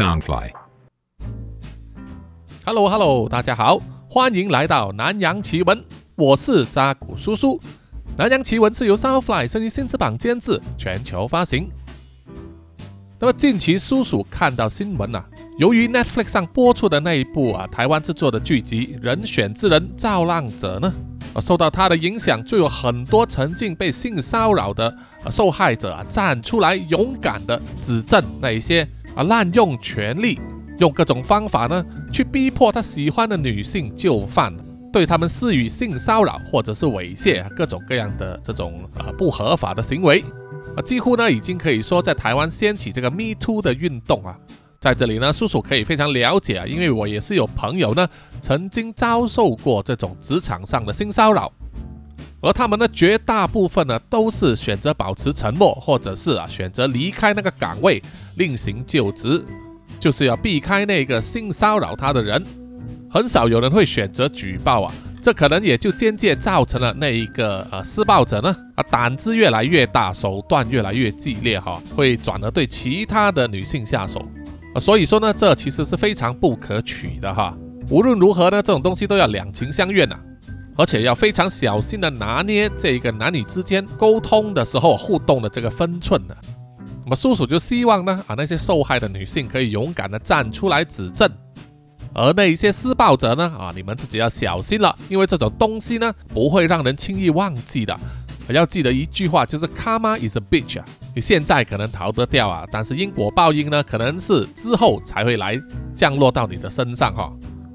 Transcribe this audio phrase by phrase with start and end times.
[0.00, 0.48] Soundfly。
[2.64, 5.84] Hello Hello，大家好，欢迎来到南洋奇闻，
[6.16, 7.60] 我是扎古叔叔。
[8.16, 11.68] 南洋奇闻是由 Soundfly 声音新翅膀监制，全球发行。
[13.18, 15.22] 那么近期叔叔看到新闻啊，
[15.58, 20.90] 由于 Netflix 上播出的那一部啊台湾制作的剧集《人选之人造浪者》呢，
[21.34, 24.96] 啊受到它的影响，就有很多曾经被性骚扰的、
[25.30, 30.38] 受害者啊站出来，勇敢的指证那一些啊滥用权力。
[30.78, 34.50] 用各种方法呢，去逼迫他喜欢的女性就范，
[34.90, 40.24] 对他们施予性骚扰或者是猥亵，各种各样的这种呃不合法的行为
[40.74, 44.34] 啊，几乎呢已经可以说在台湾掀起这个 Me Too 的运动啊。
[44.80, 48.08] 在这里呢，叔叔可以非常了解啊，因为我也是有朋友呢
[48.40, 51.52] 曾经遭受过这种职场上的性骚扰，
[52.40, 58.02] 而他们呢绝大部分呢都是选择保持沉默，或者是啊选择离开那个岗位，
[58.36, 59.44] 另行就职。
[59.98, 62.42] 就是要避开那个性骚扰他的人，
[63.10, 74.26] 很少有人会选择举报啊，这可能也就间接造成了那一个呃施暴者呢啊胆子越来越大，手段越来越激烈哈，会转而对其他的女性下手
[74.74, 77.54] 啊，所以说呢，这其实是非常不可取的哈。
[77.90, 80.18] 无论如何呢，这种东西都要两情相悦呐，
[80.80, 86.34] 而且要非常小心的拿捏这一个男女之间沟通的时候互动的这个分寸呢。
[87.04, 91.30] 那么叔叔就希望呢，啊那些受害的女性可以勇敢的站出来指证，
[92.14, 97.94] 而那一些施暴者呢，啊你们自己要小心了，因为这种东西呢不会让人轻易忘记的。
[98.48, 105.60] 要记得一句话，就是 Karma is a bitch 啊，你现在可能逃得掉啊，但是因果报应呢，可能是之后才会来
[105.94, 107.30] 降落到你的身上哈。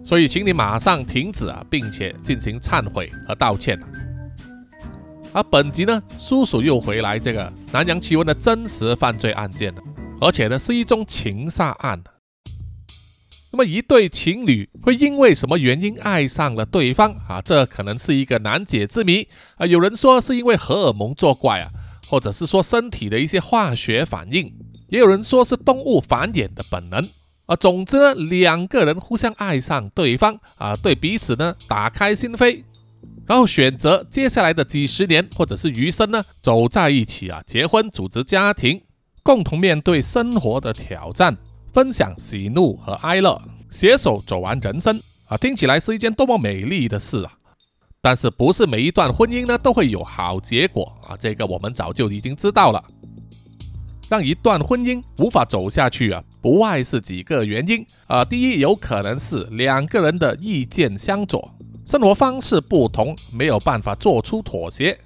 [0.06, 3.78] 所以请你马上停止啊，并且进行忏悔和道歉。
[5.34, 9.82] 而本集呢，叔叔又回来这个南洋奇闻的真实犯罪案件了，
[10.22, 12.02] 而且呢是一宗情杀案。
[13.52, 17.42] 那么一对情侣会因为什么原因爱上了对方啊？
[17.42, 19.28] 这可能是一个难解之谜
[19.58, 19.66] 啊。
[19.66, 21.70] 有人说是因为荷尔蒙作怪啊，
[22.08, 24.54] 或者是说身体的一些化学反应，
[24.90, 27.02] 也有人说是动物繁衍的本能
[27.46, 27.56] 啊。
[27.56, 32.64] 总之呢，两个人互相爱上对方啊，对彼此呢打开心扉。
[33.28, 38.80] 然后选择接下来的几十年或者是余生呢，走在一起啊，结婚组织家庭，
[39.24, 41.36] 共同面对生活的挑战，
[41.74, 43.42] 分享喜怒和哀乐，
[43.72, 47.32] 携手走完人生啊，听起来是一件多么美丽的事啊！
[48.00, 51.18] 但是不是每一段婚姻呢都会有好结果啊？
[51.18, 52.84] 这个我们早就已经知道了。
[54.10, 58.24] 让一段婚姻无法走下去啊，不外是几个原因啊。
[58.24, 61.50] 第一，有可能是两个人的意见相左。
[61.86, 64.98] 生活方式不同，没有办法做出妥协。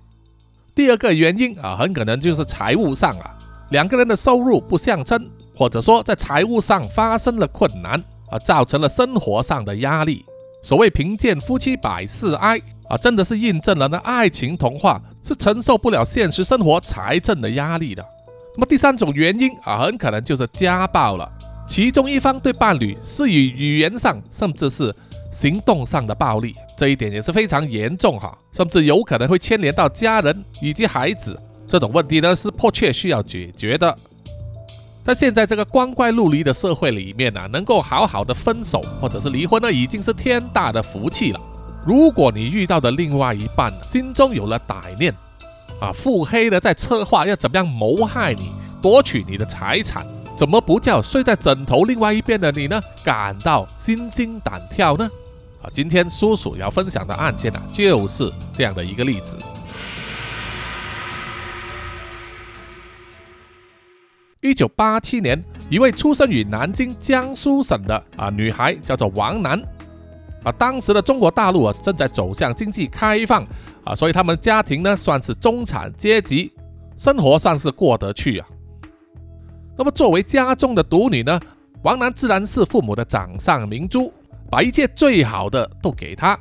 [0.74, 3.38] 第二个原因啊，很可能就是财务上啊，
[3.72, 10.24] 两个人的收入不相称，或者说在财务上发生了困难啊，造成了生活上的压力。
[10.64, 12.58] 所谓贫贱夫妻百事哀
[12.88, 18.06] 啊，真的是印证了那爱情童话是承受不了现实生活财政的压力的。
[18.56, 21.32] 那么第三种原因啊，很可能就是家暴了，
[21.68, 24.94] 其中一方对伴侣是以语言上，甚至是
[25.32, 26.56] 行动上的暴力。
[26.78, 31.40] 这一点也是非常严重哈，甚至有可能会牵连到家人以及孩子。
[31.68, 33.96] 这种问题呢是迫切需要解决的。
[35.06, 41.40] 但现在这个光怪陆离的社会里面呢，能够好好的分手或者是离婚呢，已经是天大的福气了。
[41.86, 45.14] 如果你遇到的另外一半心中有了歹念，
[45.80, 48.52] 啊，腹黑的在策划要怎么样谋害你，
[48.82, 55.10] 夺取你的财产，怎么不叫睡在枕头另外一边的你呢感到心惊胆跳呢？
[55.62, 59.38] 啊，今天叔叔要分享的案件呢，就是这样的一个例子。
[64.42, 69.62] 一九八七年，一位出生于南京江苏省的啊女孩叫做王楠，
[70.44, 73.44] 啊，当时的中国大陆啊正在走向经济开放
[73.84, 76.52] 啊，所以他们家庭呢算是中产阶级，
[76.98, 78.48] 生活算是过得去啊。
[79.78, 81.40] 那么作为家中的独女呢，
[81.84, 84.14] 王楠自然是父母的掌上明珠。
[84.52, 86.36] 把一切最好的都给他，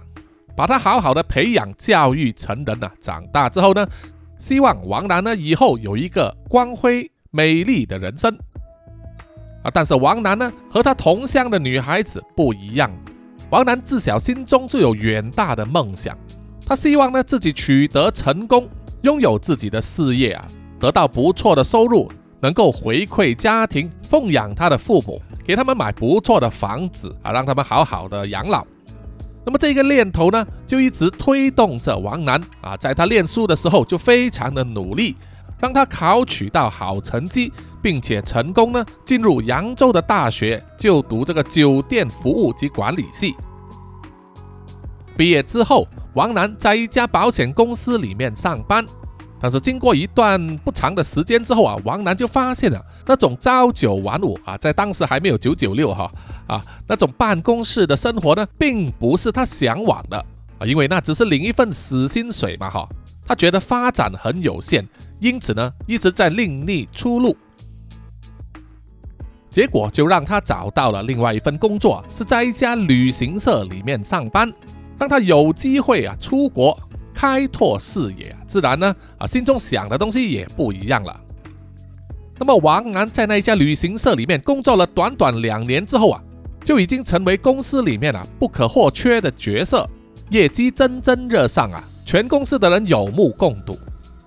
[0.56, 2.90] 把他好好的培养教育成人啊。
[3.02, 3.86] 长大之后呢，
[4.38, 8.34] 希望王楠呢以后有一个光辉美丽的人生
[9.62, 9.68] 啊。
[9.70, 12.90] 但是王楠呢和他同乡的女孩子不一样，
[13.50, 16.16] 王楠自小心中就有远大的梦想，
[16.66, 18.68] 他希望呢自己取得成功，
[19.02, 20.46] 拥有自己的事业啊，
[20.78, 22.10] 得到不错的收入，
[22.40, 25.20] 能够回馈家庭，奉养他的父母。
[25.46, 28.66] 给他们买不错的房子啊，让他们好好的养老。
[29.46, 35.16] 那么这个念头呢，就一直推动着王楠啊，在他念书的时候就非常的努力，
[35.58, 37.50] 让他考取到好成绩，
[37.82, 43.34] 并且成功呢进入扬州的大学就读这个酒店服务及管理系。
[45.16, 48.86] 毕业之后，王楠在一家保险公司里面上班。
[49.40, 56.10] 但是经过一段不长的时间之后啊，王楠就发现了那种朝九晚五啊，在当时还没有九九六哈
[56.48, 60.18] 啊，那种办公室的生活呢，并不是他向往的
[60.58, 62.88] 啊，因为那只是领一份死薪水嘛哈。
[63.24, 64.84] 他觉得发展很有限，
[65.20, 67.36] 因此呢，一直在另觅出路。
[69.58, 74.52] 结果就让他找到了另外一份工作，是在一家旅行社里面上班。
[74.96, 76.78] 当他有机会啊出国。
[77.12, 81.20] 开拓视野，自然呢啊，心中想的东西也不一样了。
[82.38, 86.22] 那么王楠在那一家旅行社里面工作了短短两年之后啊，
[86.64, 89.84] 就已经成为公司里面啊不可或缺的角色，
[90.30, 93.76] 业绩蒸蒸日上啊，全公司的人有目共睹。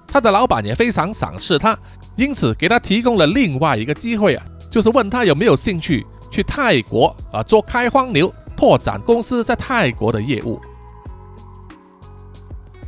[0.05, 1.79] 他的老板也非常赏识他，
[2.17, 10.59] 因此给他提供了另外一个机会啊，就是问他有没有兴趣去泰国啊做开荒牛，拓展公司在泰国的业务。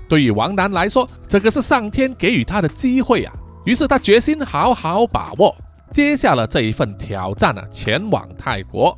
[0.07, 3.33] 对于王楠来说，这个是上天给予他的机会啊！
[3.65, 5.55] 于是他决心好好把握，
[5.91, 8.97] 接下了这一份挑战啊，前往泰国。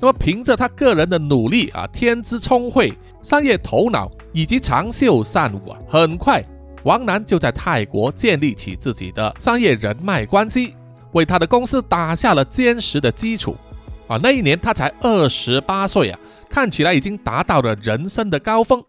[0.00, 2.92] 那么凭着他个人的努力啊，天资聪慧、
[3.22, 6.42] 商业头脑以及长袖善舞啊，很快
[6.82, 10.74] 王楠就在泰国建立起自己的商业人脉关系，
[11.12, 13.56] 为他的公司打下了坚实的基础
[14.08, 14.18] 啊！
[14.22, 16.18] 那一年他才二十八岁啊，
[16.50, 18.82] 看起来已经达到了人生的高峰。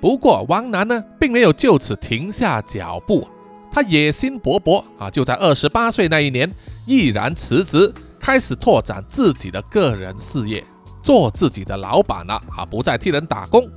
[0.00, 3.26] 不过，王楠呢，并没有就此停下脚步，
[3.72, 5.10] 他野心勃勃啊！
[5.10, 6.52] 就在二十八岁那一年，
[6.84, 10.62] 毅然辞职，开始拓展自己的个人事业，
[11.02, 12.64] 做自己的老板了啊！
[12.64, 13.68] 不再替人打工。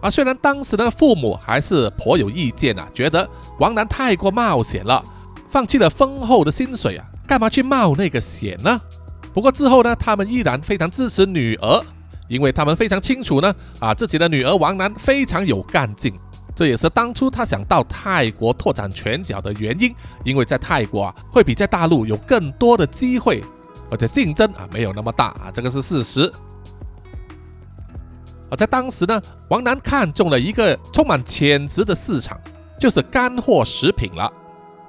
[0.00, 3.28] 啊，虽然当时的父母还是颇有意见啊，觉得
[3.58, 5.02] 王楠太过冒险了，
[5.56, 8.78] 放弃了丰厚的薪水啊，干嘛去冒那个险呢？
[9.32, 11.82] 不过之后呢，他们依然非常支持女儿。
[12.28, 16.12] 因为他们非常清楚呢，啊，自己的女儿王楠非常有干劲，
[16.54, 19.94] 这也是当初他想到泰国拓展拳脚的原因。
[20.24, 23.42] 因为在泰国啊，会比在大陆有更多的机会，
[23.90, 26.30] 而且竞争啊没有那么大啊，这个是事实。
[28.50, 32.38] 而在当时呢，王楠看中了一个充满潜质的市场，
[32.78, 34.30] 就是干货食品了。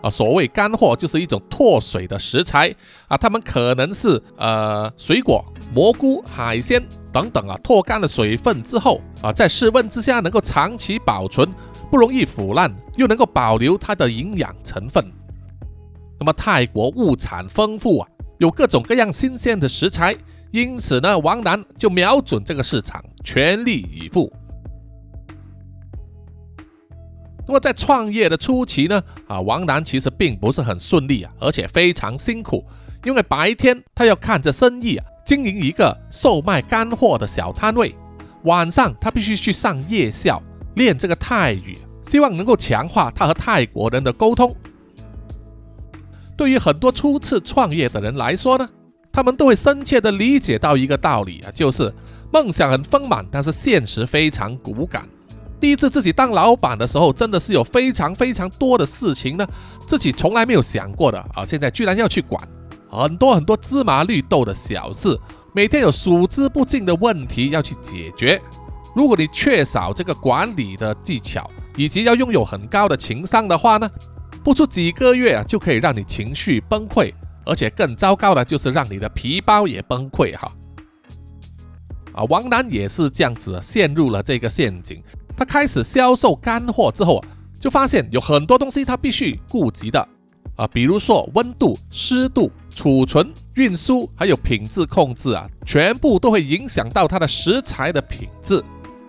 [0.09, 2.73] 所谓干货就是一种脱水的食材
[3.07, 5.43] 啊，它们可能是呃水果、
[5.73, 11.49] 蘑菇、海鲜等等啊，脱干了水分之后啊，在室温之下能够长期保存，
[11.89, 15.05] 不容易腐烂，又能够保留它的营养成分。
[16.19, 18.07] 那么泰国物产丰富啊，
[18.39, 20.15] 有各种各样新鲜的食材，
[20.51, 24.31] 因此呢，王楠就瞄准这个市场，全力以赴。
[27.47, 32.65] 那么在创业的初期呢，啊，王楠其实并不是很顺利啊，而且非常辛苦，
[33.05, 37.95] 因为白天他要看着生意啊，经营一个售卖干货的小摊位，
[38.43, 40.43] 晚上他必须去上夜校
[40.75, 44.53] 练这个泰语，希望能够强化他和泰国人的沟通。
[46.35, 48.69] 对于很多初次创业的人来说呢，
[49.11, 51.93] 他们都会深切的理解到一个道理啊，就是
[52.31, 55.07] 梦想很丰满，但是现实非常骨感。
[55.59, 59.47] 第一次自己当老板的时候，真的是有非常非常多的事情呢，
[59.87, 62.41] 自己从来没有想过的啊，现在居然要去管
[62.89, 65.19] 很多很多芝麻绿豆的小事，
[65.53, 68.39] 每天有数之不尽的问题要去解决。
[68.95, 73.89] 如果你缺少这个管理的技巧，以及要拥有很高的情商的话呢，
[74.43, 77.13] 不出几个月啊，就可以让你情绪崩溃，
[77.45, 80.51] 而且更糟糕的就是让你的皮包也崩溃哈。
[82.13, 85.03] 啊，王楠也是这样子陷入了这个陷阱。
[85.37, 87.27] 他开始销售干货之后啊，
[87.59, 90.05] 就发现有很多东西他必须顾及的
[90.55, 98.63] 啊，比如说温度、湿度、储存、运输，还有品质控制啊，全部都会影响到它的食材的品质。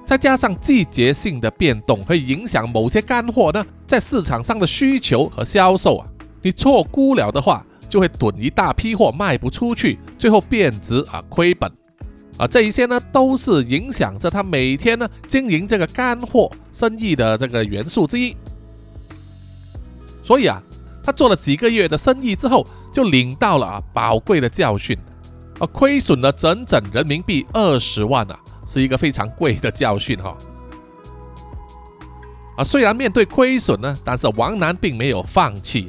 [0.04, 6.06] 再加上季节性的变动，会影响某些干货呢在市场上的需求和销售啊。
[6.42, 11.70] 你错估了的话，就会囤一大批货卖不出去，最后贬值啊，亏本。
[12.38, 18.36] 啊，这一些呢，都是影响着他每天呢经营这个干货生意的这个元素之一。
[20.22, 20.62] 所以啊，
[21.02, 24.96] 他做了几个月的生意之后，就领到了啊宝贵的教训，
[25.58, 30.36] 啊，亏损了整整人民币二十万啊，是一个非常贵的教训哈。
[32.56, 35.88] 啊，虽然面对亏损呢，但是王楠并没有放弃。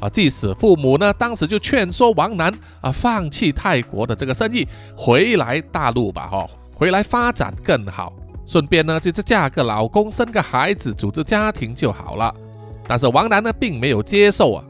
[0.00, 8.12] 啊，即使父母呢，当时就劝说王楠啊，放弃泰国的这个生意，回来大陆吧，哈，回来发展更好，
[8.46, 12.34] 顺便呢，就是嫁个老公，生个孩子，组织家庭就好了。
[12.86, 14.64] 但是王楠呢，并没有接受啊，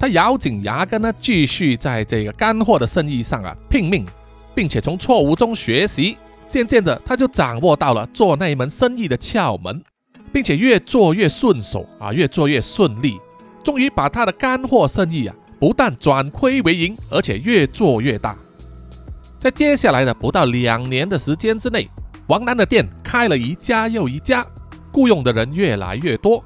[0.00, 4.06] 他咬紧牙根呢，继续在这个干货的生意上啊拼命，
[4.54, 6.16] 并且从错误中学习，
[6.48, 9.82] 渐渐的他就掌握到了做那一门生意的窍门，
[10.32, 13.20] 并且越做越顺手啊，越做越顺利，
[13.64, 18.36] 终于把他的干货生意啊，不但转亏为盈，而且越做越大。
[19.40, 21.88] 在接下来的不到两年的时间之内，
[22.28, 24.46] 王楠的店开了一家又一家。
[24.92, 26.40] 雇佣的人越来越多，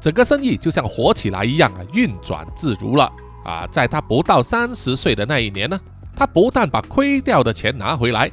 [0.00, 3.08] 整个生意就像活起来一样啊，运转自如了
[3.44, 3.64] 啊！
[3.70, 5.78] 在他不到三十岁的那一年呢，
[6.16, 8.28] 他不但把亏掉的钱拿回来，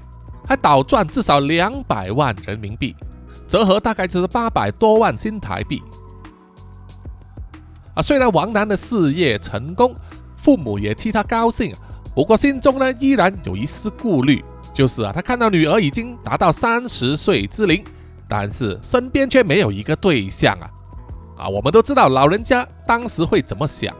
[0.47, 2.95] 还倒赚至少两百万人民币，
[3.47, 5.83] 折合大概就是八百多万新台币。
[8.01, 9.93] 虽然王楠的事业成功，
[10.37, 11.73] 父母也替他高兴，
[12.15, 17.83] 不过心中呢依然有一丝顾虑，就是啊，他看到女儿已经达到三十岁之龄。
[18.31, 20.69] 但是身边却没有一个对象啊！
[21.35, 23.91] 啊，我们都知道老人家当时会怎么想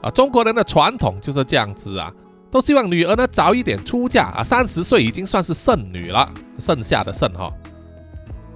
[0.00, 0.08] 啊？
[0.10, 2.08] 中国人的传统就是这样子啊，
[2.52, 7.52] 都希望女儿呢早一点出嫁啊，三十岁已经算是剩女了，剩下的剩哈。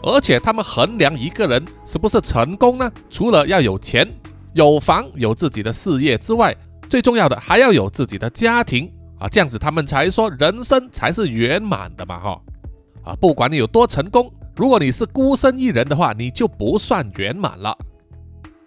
[0.05, 4.09] 而且他们衡量一个人是不是成功呢，除了要有钱、
[4.55, 6.55] 有房、有自己的事业之外，
[6.89, 12.41] 最重要的还要有自己的家庭啊，这样子他们才说人生才是圆满的嘛哈！
[13.05, 14.33] 啊，不管你有多成功。
[14.55, 17.77] 如果你是孤身一人的话，你就不算圆满了。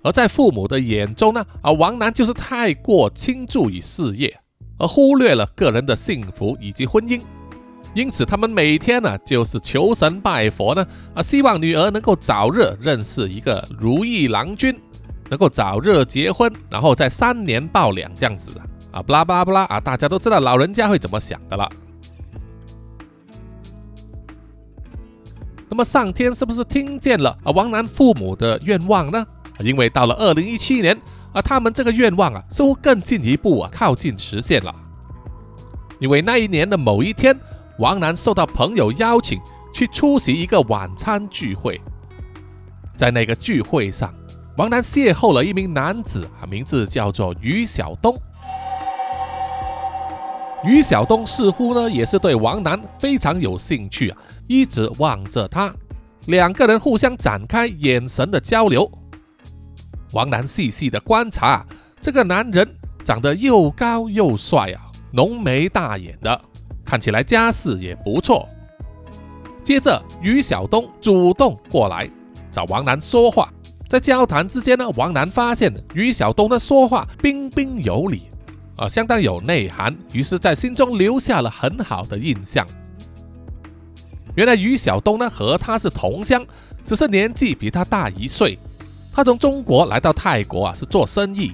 [0.02, 4.36] 而在父母的眼中呢，啊，王楠就是太过倾注于事业，
[4.80, 7.22] 而忽略了个人的幸福以及婚姻。
[7.94, 14.76] 因此，他们每天呢就是求神拜佛呢，啊，希望女儿能够早日认识一个如意郎君，
[15.30, 18.52] 能够早日结婚，然后再三年抱两这样子
[18.92, 21.70] 啊，不拉不拉不拉啊，大家都知道老人家会怎么想的了。
[25.68, 29.26] 那么上天是不是听见了啊王楠父母的愿望呢？
[29.60, 30.96] 因为到了二零一七年
[31.34, 34.74] 啊，他们这个愿望啊似乎更进一步啊靠近实现了。
[36.00, 37.38] 因为那一年的某一天，
[37.80, 39.40] 王楠受到朋友邀请
[39.74, 41.82] 去出席一个晚餐聚会，
[42.96, 44.14] 在那个聚会上，
[44.58, 48.18] 王楠邂逅了一名男子啊，名字叫做于晓东。
[50.64, 55.74] 于晓东似乎呢也是对王楠非常有兴趣啊，一直望着他，
[56.28, 58.90] 两个人互相展开眼神的交流。
[60.14, 61.66] 王楠细细的观察
[62.00, 62.66] 这个男人，
[63.04, 66.42] 长得又高又帅啊，浓眉大眼的，
[66.86, 68.48] 看起来家世也不错。
[69.66, 72.10] 接着，于晓东主动过来
[72.52, 73.52] 找王楠说话，
[73.88, 78.24] 在交谈之间呢，王楠发现于晓东的说话彬彬有礼。
[78.78, 82.68] 啊，相当有内涵，于是，在心中留下了很好的印象。
[84.36, 86.46] 原来于晓东呢和他是同乡，
[86.86, 88.60] 只是年纪比他大一岁。
[89.14, 91.54] 他从中国来到泰国啊，是做生意。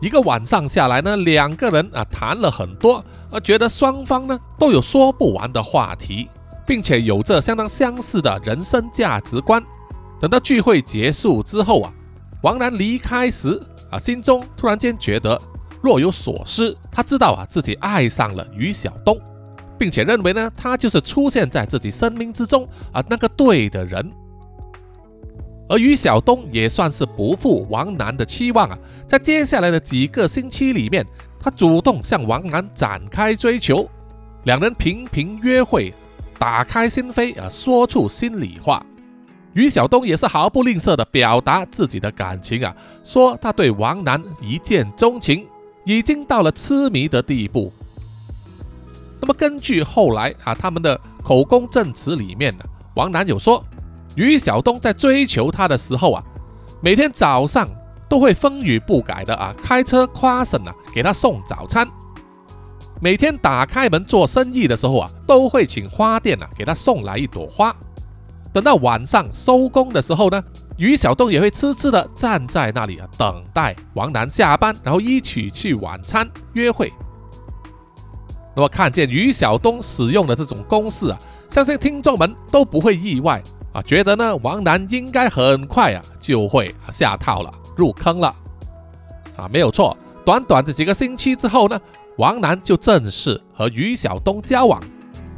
[0.00, 6.28] 一个晚上下来呢，两个人啊谈了很多，啊觉得双方呢都有说不完的话题，
[6.64, 9.60] 并且有着相当相似的人生价值观。
[10.20, 11.92] 等到聚会结束之后啊，
[12.42, 13.60] 王楠离开时
[13.90, 15.40] 啊，心中突然间觉得。
[15.82, 19.18] 若有所失，他知道啊自己爱上了于晓东，
[19.78, 24.12] 并且认为呢他就是出现在自己生命之中啊那个对的人。
[25.70, 31.02] 而于晓东也算是不负王楠的期望啊，在接下来的几个星期里面，
[31.42, 33.88] 他主动向王楠展开追求，
[34.44, 35.94] 两人频频约会，
[36.38, 38.84] 打开心扉啊，说出心里话。
[39.52, 45.46] 于晓东也是毫不吝啬的表达自己的感情啊，说他对王楠一见钟情。
[45.84, 47.72] 已经到了痴迷的地步。
[49.18, 52.64] 那么根据后来啊他们的口供证词里面呢，
[52.94, 53.64] 王楠有说，
[54.14, 56.22] 于晓东在追求他的时候啊，
[56.82, 57.66] 每天早上
[58.10, 61.88] 都会风雨不改的啊开车夸省啊给他送早餐，
[63.00, 67.74] 每天打开门做生意的时候啊，都会请花店啊给他送来一朵花。
[68.52, 70.42] 等到晚上收工的时候呢。
[70.76, 76.90] 于晓东也会痴痴的站在那里啊，等待王楠下班，然后一起去晚餐约会。
[78.56, 81.18] 那么看见于晓东使用的这种公式啊，
[81.50, 83.42] 相信听众们都不会意外
[83.74, 88.34] 啊，觉得呢王楠应该很快啊就会下套了，入坑了
[89.36, 89.94] 啊，没有错。
[90.24, 91.78] 短短的几个星期之后呢，
[92.16, 94.82] 王楠就正式和于晓东交往。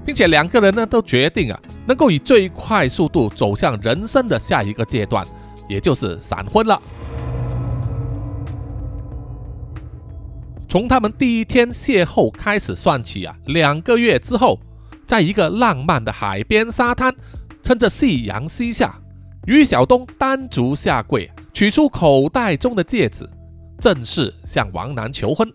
[0.04, 5.26] 并且两个人呢都决定啊，能够以最快速度走向人生的下一个阶段，
[5.68, 6.80] 也就是闪婚了。
[10.68, 14.58] 从他们第一天邂逅开始算起啊，两个月之后，
[15.06, 17.14] 在一个浪漫的海边沙滩，
[17.62, 18.98] 趁着夕阳西下，
[19.46, 23.28] 于晓东单足下跪，取出口袋中的戒指，
[23.78, 25.46] 正式向王楠求婚。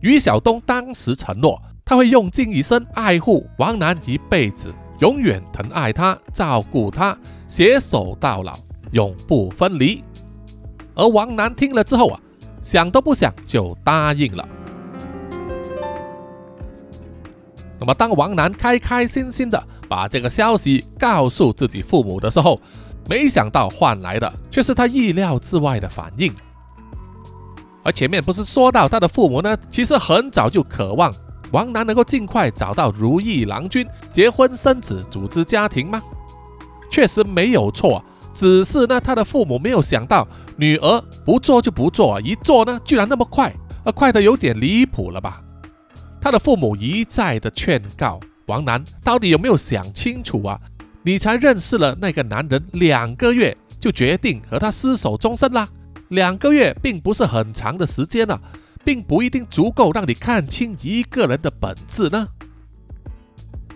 [0.00, 7.16] 于晓东当时承诺，他会用尽一生爱护王楠一辈子，永远疼爱他，照顾他，
[7.46, 8.58] 携手到老，
[8.90, 10.02] 永不分离。
[10.96, 12.20] 而王楠听了之后啊，
[12.60, 14.48] 想都不想就答应了。
[17.78, 22.60] 那么，当王楠开开心心的把这个消息告诉自己父母的时候，
[23.08, 26.34] 没想到换来的却是他意料之外的反应。
[27.84, 31.14] 而前面不是说到他的父母呢，其实很早就渴望
[31.52, 36.02] 王楠能够尽快找到如意郎君，结婚生子，组织家庭吗？
[36.90, 40.26] 确实没有错，只是呢，他的父母没有想到
[40.56, 45.42] 女儿不做就不做，一做呢，居然那么快，而快的有点离谱了吧？
[46.20, 50.58] 他的父母一再的劝告王楠，到底有没有想清楚啊？
[51.02, 55.68] 你才认识了那个男人两个月，就决定和他厮守终身啦？
[56.08, 58.40] 两个月并不是很长的时间啊，
[58.86, 62.28] 并不一定足够让你看清一个人的本质呢。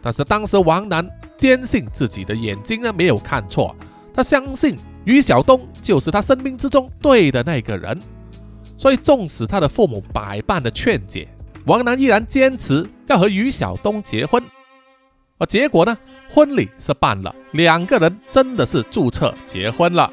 [0.00, 3.74] 但是当时王楠坚信自己的眼睛呢没有看错，
[4.14, 8.00] 他相信于晓东就是他生命之中对的那个人，
[8.78, 11.26] 所以纵使他的父母百般的劝解。
[11.66, 14.42] 王楠依然坚持要和于晓东结婚，
[15.38, 15.98] 而结果呢？
[16.32, 20.08] 婚礼是办了，两个人真的是注册结婚了。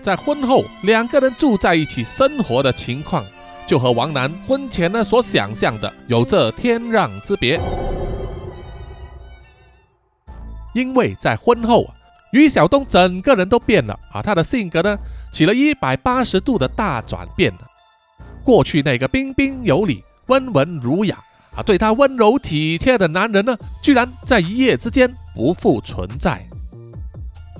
[0.00, 3.22] 在婚后，两个人住在一起生活的情况，
[3.70, 7.60] 就和王楠婚前呢所想象的有着天壤之别。
[10.74, 11.94] 因为在婚后啊，
[12.32, 14.98] 于晓东整个人都变了啊，他的性格呢
[15.32, 17.54] 起了一百八十度的大转变。
[18.42, 21.16] 过去那个彬彬有礼、温文儒雅
[21.54, 26.44] 啊，对他温柔体贴的男人呢，居然在一夜之间不复存在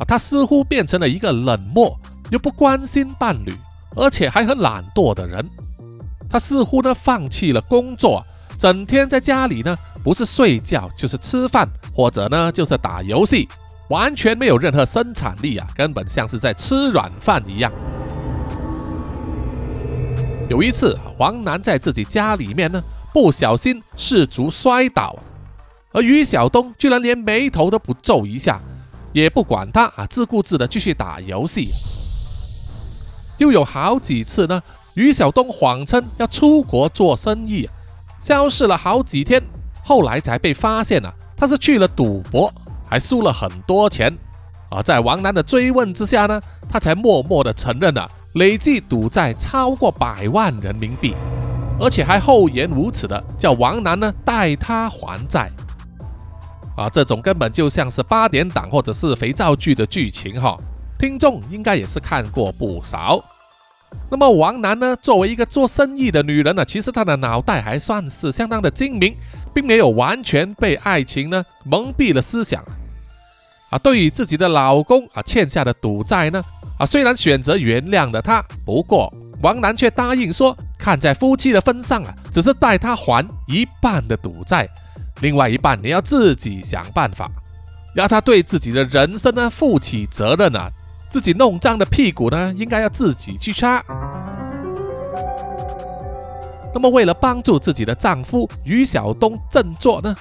[0.00, 0.02] 啊！
[0.04, 1.96] 他似乎变成了一个冷漠
[2.32, 3.54] 又不关心伴侣，
[3.94, 5.48] 而且还很懒惰的人。
[6.30, 8.24] 他似乎呢放弃了工作，
[8.58, 13.48] 整天在家里呢，不是睡觉就是吃饭，或者呢就是打游戏，
[13.88, 17.72] 完全没有任何生产力啊，根本像是在吃软饭一样。
[20.48, 22.80] 有一次，王楠在自己家里面呢，
[23.12, 25.16] 不小心失足摔倒，
[25.92, 28.60] 而于晓东居然连眉头都不皱一下，
[29.12, 31.68] 也不管他啊，自顾自的继续打游戏。
[33.38, 34.62] 又有好几次呢，
[35.00, 37.66] 于晓东谎称要出国做生意，
[38.18, 39.42] 消失了好几天，
[39.82, 42.52] 后来才被发现了，他是去了赌博，
[42.86, 44.12] 还输了很多钱。
[44.70, 48.06] 而在王楠的追问之下呢，他才默默的承认了。
[48.34, 51.16] 累计赌债超过百万人民币，
[51.80, 55.50] 而且还厚颜无耻的叫王楠呢代他还债
[56.76, 56.88] 啊！
[56.90, 60.56] 这种根本就像是八点档或者是肥皂剧的剧情哈，
[60.96, 63.18] 听众应该也是看过不少。
[64.10, 69.16] 那么王楠呢，作为一个做生意的女人呢，其实她的脑袋还算是相当的精明，
[69.54, 72.64] 并没有完全被爱情呢蒙蔽了思想
[73.70, 73.78] 啊。
[73.78, 76.42] 对于自己的老公啊欠下的赌债呢。
[76.78, 84.66] 啊，虽然选择原谅了他，不过王楠却答应说，看在夫妻的份上啊，只是代他还一半的赌债，
[85.20, 87.30] 另外一半你要自己想办法，
[87.94, 90.70] 要他对自己的人生呢负起责任啊，
[91.10, 93.84] 自己弄脏的屁股呢，应该要自己去擦。
[96.72, 100.14] 那么，为了帮助自己的丈夫于晓东振作呢，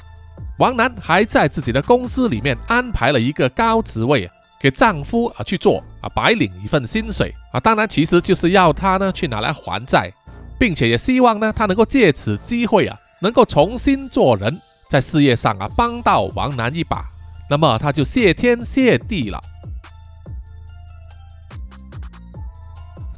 [0.58, 4.34] 王楠还在自己的公司里面安排了一个高职位啊。
[4.62, 10.12] 给丈夫啊去做啊，白领一份薪水啊，当然其实就是要他呢去拿来还债，
[10.60, 17.02] 并且也希望呢他能够借此机会啊，能够重新做人，在事业上啊帮到王楠一把，
[17.50, 19.40] 那么他就谢天谢地了。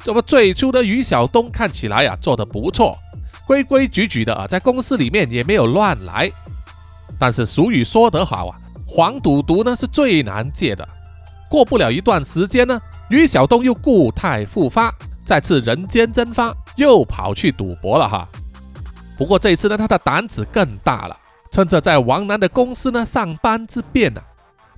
[0.04, 2.96] 这么最初的于晓东看起来啊做的不错，
[3.46, 6.30] 规规矩矩的啊，在公司里面也没有乱来，
[7.18, 10.86] 但是俗语说得好啊，黄赌毒呢是最难戒的。
[11.48, 14.92] 过不了一段时间呢，于晓东又故态复发，
[15.24, 18.28] 再次人间蒸发，又跑去赌博了哈。
[19.16, 21.16] 不过这次呢，他的胆子更大了，
[21.52, 24.20] 趁着在王楠的公司呢上班之便呢，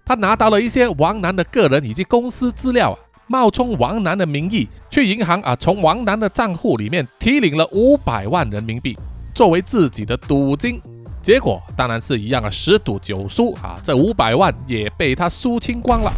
[0.05, 8.97] 他拿到了一些王楠的个人以及公司资料啊，冒充王楠的名义去银行啊，从王楠的账户里面提领了五百万人民币
[9.35, 10.81] 作为自己的赌金，
[11.23, 16.13] 结果当然是一样啊，十赌九输啊，这五百万也被他输清光了。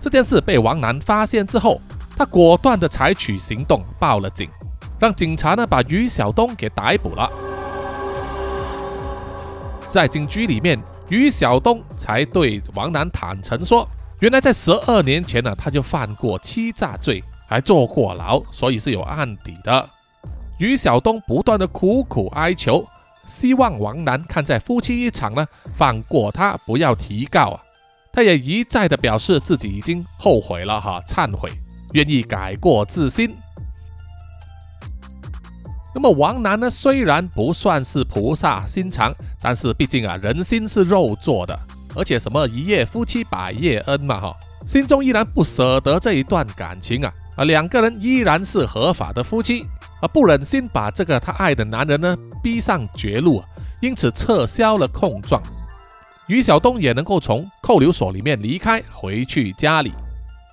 [0.00, 1.80] 这件事被王楠发现之后，
[2.16, 4.48] 他果断的采取行动，报了警，
[4.98, 7.30] 让警察呢把于晓东给逮捕了。
[9.88, 13.88] 在警局里面，于晓东才对王楠坦诚说，
[14.20, 19.88] 原来在十二年前呢，他就犯过欺诈罪，还坐过牢，所以是有案底的。
[20.58, 22.86] 于晓东不断的苦苦哀求，
[23.26, 27.60] 希望王楠看在夫妻一场呢，放过他，不要提告啊。
[28.12, 31.48] 他也一再的表示自己已经后悔了哈，忏悔，
[31.92, 33.34] 愿意改过自新。
[35.94, 36.68] 那么王楠呢？
[36.68, 41.58] 虽然不算是菩萨心肠，但是毕竟啊，人心是肉做的，
[41.94, 49.66] 而且什么一夜夫妻百夜恩嘛哈，心中依然不舍得这一段感情啊啊，两个人依然是合法的夫妻，
[50.00, 53.44] 啊不忍心把这个他爱的男人呢逼上绝路啊，
[53.80, 55.42] 因此撤销了控状。
[56.26, 59.92] 于晓东也能够从扣留所里面离开，回去家里。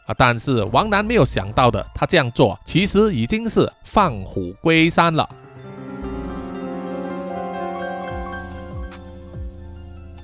[0.07, 0.15] 啊！
[0.17, 5.29] 但是王楠没有想到的，他这样做其实已经是放虎归山了。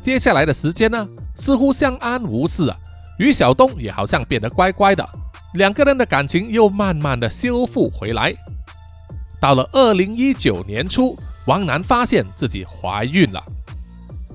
[0.04, 2.78] 接下来的时间呢，似乎相安无事啊。
[3.18, 5.08] 于晓东也好像变得乖乖的，
[5.54, 8.36] 两个人的感情又慢慢的修复回来。
[9.39, 11.16] 到了二零一九年初，
[11.48, 13.42] 王楠发现自己怀孕了。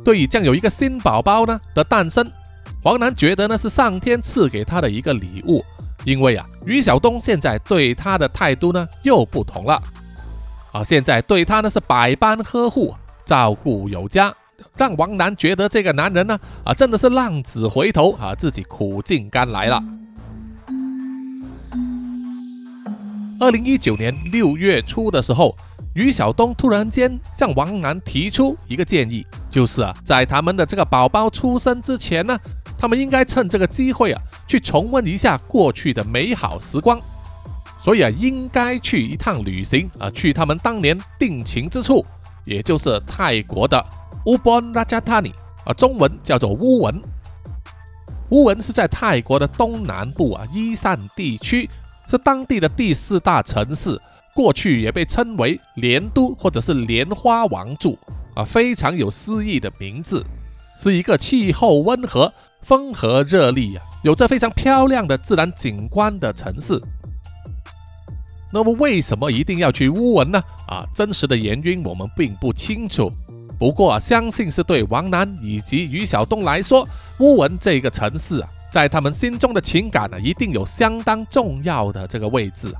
[0.02, 2.26] 对于将有一个新宝宝呢的诞生。
[2.84, 5.62] 王楠觉得呢是上天赐给他的一个礼物，
[6.04, 9.82] 因为啊，于晓东现在对他的态度呢又不同了，
[10.72, 12.94] 啊，现在对他呢是百般呵护，
[13.26, 14.32] 照顾有加，
[14.78, 19.82] 让王楠觉得这个男人呢啊真的是浪子回头啊，自己苦尽甘来了。
[23.40, 25.54] 二零一九年六月初的时候，
[25.94, 32.38] 于晓东突然间向王楠提出一个建议，就是啊，在他们的这个宝宝出生之前呢。
[32.80, 36.96] 他们应该趁这个机会啊，去重温一下过去的美好时光。
[37.82, 42.06] 所以啊，应该去一趟旅行啊，去他们当年定情之处，
[42.44, 43.84] 也就是泰国的
[44.28, 45.32] 乌本拉加塔尼
[45.64, 47.00] 啊，中文叫做乌文。
[48.28, 51.66] 乌文是在泰国的东南部啊，伊善地区，
[52.06, 53.98] 是当地的第四大城市，
[54.34, 57.98] 过去也被称为莲都或者是莲花王柱
[58.34, 60.22] 啊，非常有诗意的名字，
[60.78, 62.30] 是一个气候温和。
[62.60, 66.78] 风和日丽呀，有着非常漂亮的自然景观的城市。
[68.52, 70.38] 那么为什么一定要去乌文呢？
[70.66, 73.10] 啊，真实的原因我们并不清楚。
[73.58, 76.86] 不过啊，相信是对王楠以及于晓东来说，
[77.18, 82.72] 乌文这个城市啊，在他们心中的情感呢，一定有相当重要的这个位置。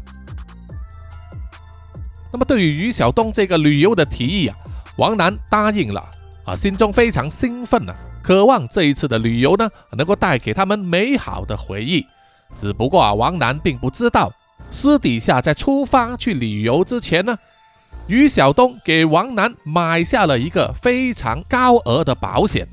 [2.33, 4.57] 那么对于于晓东这个旅游的提议啊，
[4.99, 6.09] 王楠答应了
[6.45, 7.95] 啊，心中非常兴奋啊。
[8.23, 12.07] 渴望这一次的旅游呢，能够带给他们美好的回忆。
[12.55, 14.31] 只不过啊，王楠并不知道，
[14.71, 17.37] 私底下在出发去旅游之前呢，
[18.09, 22.67] 于晓东给王楠买下了一个非常高额的保险，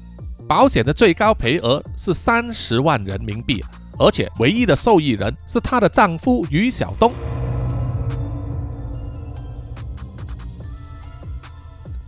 [0.47, 3.61] 保险的最高赔额是三十万人民币，
[3.99, 7.11] 而且唯一的受益人是她的丈夫于晓东。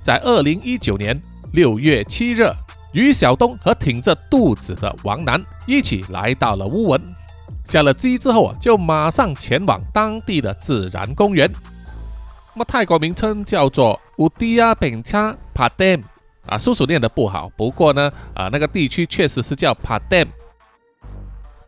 [0.02, 1.20] 在二零一九年
[1.54, 2.48] 六月七日。
[2.94, 7.00] 于晓东和挺着肚子的王楠一起来到了乌文，
[7.66, 11.52] 下了机之后啊，就马上前往当地的自然公园。
[12.58, 16.02] 那么泰国名称叫做乌迪亚本恰帕 m
[16.48, 20.28] 啊，叔叔念的不好，不过呢啊，那个地区确实是叫帕 m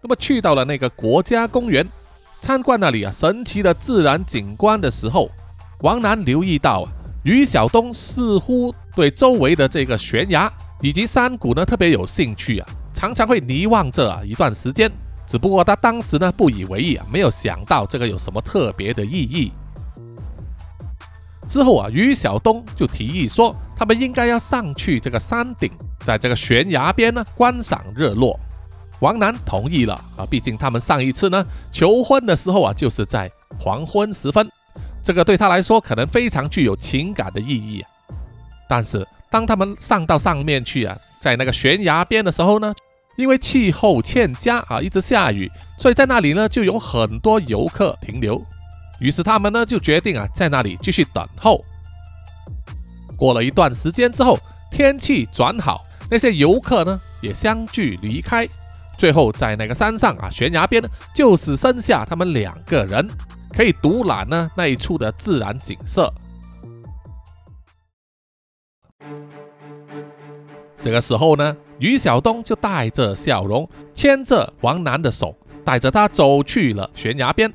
[0.01, 1.87] 那么去到了那个国家公园，
[2.41, 5.29] 参观那里啊神奇的自然景观的时候，
[5.81, 6.89] 王楠留意到啊
[7.23, 10.51] 于晓东似乎对周围的这个悬崖。
[10.81, 14.91] 以及山谷呢，特别有兴趣啊，常常会凝望着啊一段时间。
[15.27, 19.51] 只不过他当时呢不以为意啊，没有想到这个有什么特别的意义。
[21.49, 28.39] 之后啊，于晓东就提议说，他们应该要上去这个山顶，在这个悬崖边呢观赏日落。
[29.01, 34.47] 王楠同意了啊，毕竟他们上一次呢求婚的时候啊，就是在黄昏时分，
[35.03, 37.83] 这个对他来说可能非常具有情感的意义。
[38.69, 39.05] 但是。
[39.31, 42.73] 当他们上到上面去啊，在那个悬崖边的时候呢，
[43.15, 48.43] 因为气候欠佳啊，一直下雨，所以在那里呢就有很多游客停留。
[48.99, 51.63] 于是他们呢就决定啊，在那里继续等候。
[53.17, 54.37] 过了一段时间之后，
[54.71, 58.47] 天气转好，那些游客呢也相继离开。
[58.97, 60.83] 最后在那个山上啊，悬崖边，
[61.15, 63.07] 就只剩下他们两个人，
[63.53, 66.11] 可以独揽呢那一处的自然景色。
[70.81, 75.35] 这个时候呢，于晓东就带着笑容，牵着王楠的手，
[75.65, 77.51] 带着他走去了悬崖边。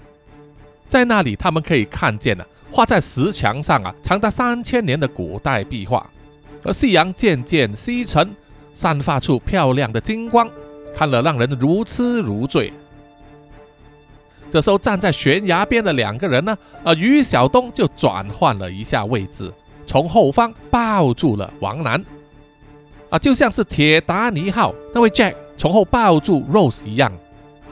[0.89, 6.09] 在那里，他们可以看见了画在石墙上啊，长达三千年的古代壁画。
[6.63, 8.31] 而夕阳渐渐西沉，
[8.75, 10.49] 散发出漂亮的金光，
[10.95, 12.73] 看了让人如痴如醉。
[14.51, 19.53] 这时候站在悬崖边的两个人呢，啊，于晓东就转换了一下位置，
[19.87, 22.05] 从后方抱住了王楠，
[23.11, 27.13] 啊，就像是铁达尼号那位 Jack 从后抱住 Rose 一样，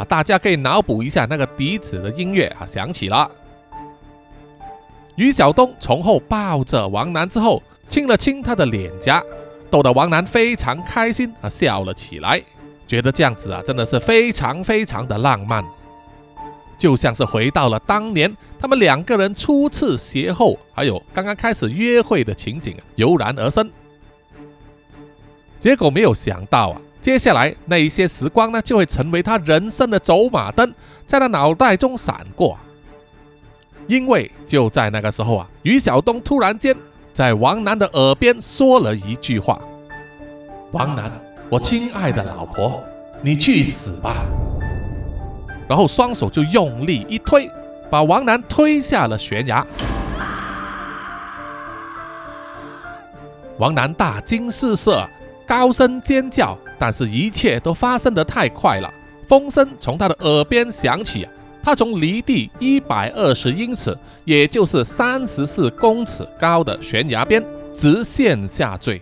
[0.04, 3.30] 大家可以脑补一下那个笛子的音乐啊，响起了。
[5.16, 9.22] 于晓东从后抱着王楠之后，亲了亲他的脸颊，
[9.70, 12.42] 逗得王楠非常开心啊，笑了起来，
[12.86, 15.64] 觉得这样子啊，真的是非常非常的浪漫。
[16.78, 23.70] 就像是回到了当年他们两个人初次邂逅，还有刚刚开始约会的情景啊油然而生。
[25.60, 30.72] 结果没有想到啊，接下来那一些时光呢，就会成为他人生的走马灯，
[31.04, 32.56] 在他脑袋中闪过。
[33.88, 36.74] 因为就在那个时候啊，于晓东突然间
[37.12, 39.60] 在王楠的耳边说了一句话
[40.70, 41.10] ：“王楠，
[41.50, 42.80] 我亲爱的老婆，
[43.20, 44.24] 你去死吧。”
[45.68, 47.50] 然后双手就用力一推，
[47.90, 49.66] 把王楠推下了悬崖。
[53.58, 55.04] 王楠大惊失色，
[55.46, 58.92] 高声尖叫，但是一切都发生的太快了。
[59.26, 61.26] 风声从他的耳边响起，
[61.62, 69.00] 他从离地一百二十英尺，也就是三十四公尺高的悬崖边直线下坠。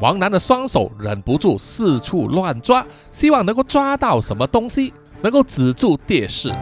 [0.00, 4.92] 王楠的双手忍不住四处乱抓，希望能够抓到什么东西。
[5.22, 6.52] 能够止住跌势。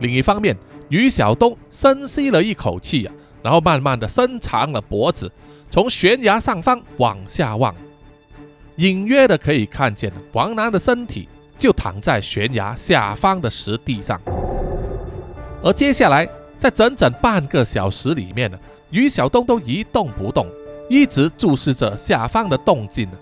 [0.00, 0.56] 另一方面，
[0.88, 5.30] 于晓东深吸了一口气啊，然后慢慢的伸长了脖子，
[5.70, 7.74] 从悬崖上方往下望，
[8.76, 14.20] 隐约的可以看见王楠的身体就躺在悬崖下方的石地上。
[15.62, 18.58] 而接下来，在整整半个小时里面呢，
[18.90, 20.46] 于晓东都一动不动，
[20.88, 23.16] 一直注视着下方的动静呢。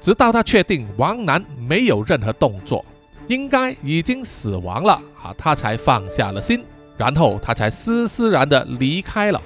[0.00, 2.82] 直到他确定王楠没有任何动作，
[3.28, 6.64] 应该已经死亡了啊，他才放下了心，
[7.00, 9.40] 然后他才斯斯然的离开了。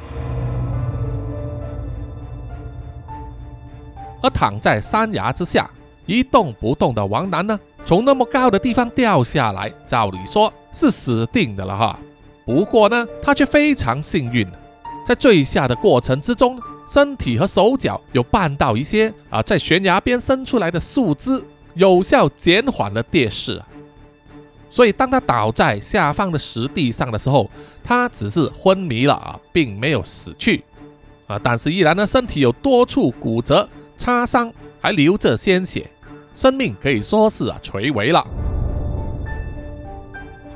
[4.21, 5.71] 而躺在山崖之下
[6.05, 11.97] 一动不动的王楠呢，从那么高的地方掉下来，照理说是死定的了哈。
[12.45, 14.45] 不过呢，他却非常幸运，
[15.07, 16.61] 在坠下的过程之中。
[16.87, 21.43] 身体和手脚有绊到一些啊，在悬崖边伸出来的树枝，
[21.75, 23.63] 有效减缓了跌势。
[24.75, 27.49] 所以当他倒在下方的石地上的时候，
[27.85, 30.65] 他只是昏迷了啊，并没有死去
[31.29, 31.39] 啊。
[31.41, 35.89] 但是依然呢，身体有多处骨折、擦伤，还流着鲜血，
[36.35, 38.19] 生命可以说是啊垂危了。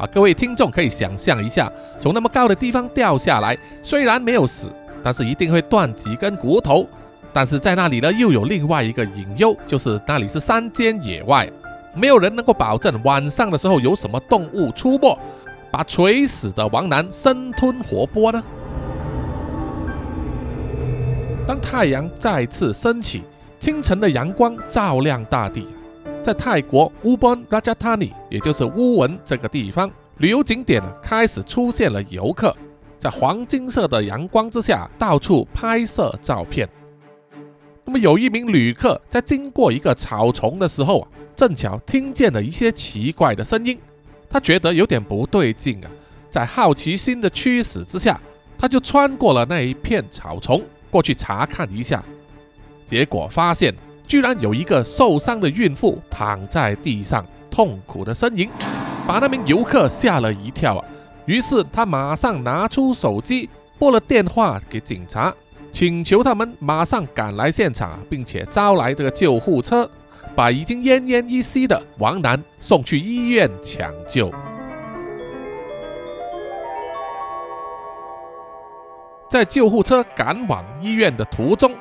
[0.00, 4.66] 啊，各位听众可以想象一下，从那么高的地方掉下来，虽然没有死。
[5.04, 6.84] 但是一定会断几根骨头，
[7.32, 11.48] 但是在那里呢，又有另外一个隐忧，就是那里是山间野外，
[11.98, 15.18] 没有人能够保证晚上的时候有什么动物出没，
[15.70, 18.42] 把垂死的王楠生吞活剥呢？
[21.46, 23.22] 当太阳再次升起，
[23.58, 25.66] 清晨的阳光照亮大地，
[26.22, 32.54] 在泰国乌邦拉加塔尼，也就是乌文这个地方，旅游景点开始出现了游客。
[32.98, 36.68] 在黄金色的阳光之下，到处拍摄照片。
[37.84, 43.78] 那么，有一名旅客在经过一个草丛的时候啊，正巧听见了一些奇怪的声音，
[44.28, 45.88] 他觉得有点不对劲啊。
[46.32, 48.20] 在好奇心的驱使之下，
[48.58, 52.02] 他就穿过了那一片草丛，过去查看一下。
[52.84, 53.72] 结果发现，
[54.08, 58.50] 居然有一个受伤的孕妇躺在地上，痛苦的呻吟，
[59.06, 60.84] 把那名游客吓了一跳啊。
[61.24, 63.48] 于是他马上拿出手机
[63.78, 65.32] 拨了电话给警察，
[65.70, 69.88] 请求他们马上赶来现场，并且招来这个救护车，
[70.38, 74.30] 把已经奄奄一息的王楠送去医院抢救。
[79.28, 81.72] 在救护车赶往医院的途中，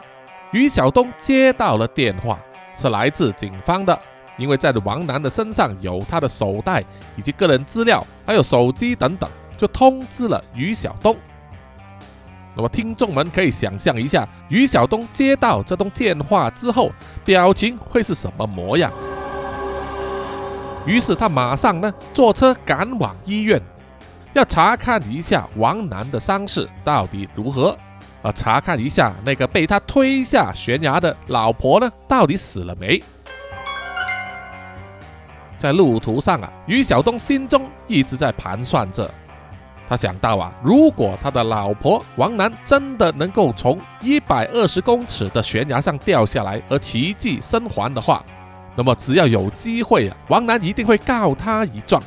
[0.52, 2.40] 于晓东接到了电话，
[2.76, 3.96] 是来自警方的。
[4.40, 6.84] 因为在王楠的身上有他的手袋
[7.16, 11.16] 以及个人资料，还有手机等等，就通知了于晓东。
[12.58, 16.92] 那么听众们可以想象一下，于晓东接到这通电话之后，
[17.24, 18.92] 表情会是什么模样？
[20.84, 23.62] 于是他马上呢坐车赶往医院，
[24.34, 27.78] 要查看一下王楠的伤势到底如何，
[28.24, 33.04] 啊，查看一下那个被他推下悬崖的老婆呢到底死了没？
[35.60, 39.14] 在路途上啊，于晓东心中一直在盘算着：
[39.88, 48.22] 他想到啊，如果他的老婆王楠真的能够从一百二十公尺的悬崖上掉下来而奇迹生还的话，
[48.76, 52.04] 那么只要有机会啊，王楠一定会告他一状。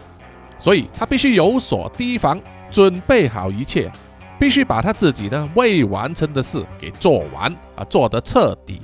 [0.59, 2.39] 所以他必须有所提防，
[2.71, 3.91] 准备好一切，
[4.39, 8.79] 必须把他自己呢未完成的事给做完啊，做得彻底。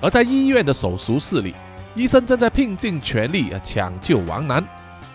[0.00, 1.54] 而在医院的手术室里，
[1.98, 4.64] 医生正在拼尽全力啊抢救王楠。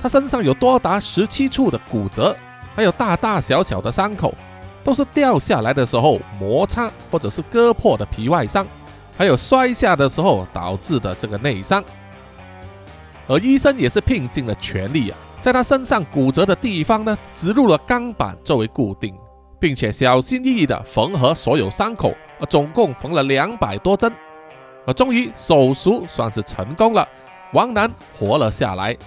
[0.01, 2.35] 他身上有多达十七处的骨折，
[2.75, 4.35] 还有大大小小的伤口，
[4.83, 8.67] 都是掉下来的时候摩擦或者是割破的皮外伤，
[9.17, 11.81] 还有摔下的时候导致的这个内伤。
[13.29, 19.15] 而医生也是拼尽了全力啊，在他身上骨折的地方呢，植入了钢板作为固定，
[19.57, 22.09] 并且小心翼翼的缝合所有伤口，
[22.41, 24.11] 啊，总共缝了两百多针，
[24.85, 27.07] 啊，终于手术算是成功了，
[27.53, 28.97] 王楠活了下来。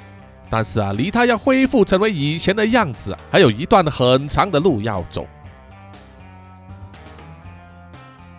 [0.49, 5.27] 但是啊，离他要恢复成为以前的样子，还有一段很长的路要走。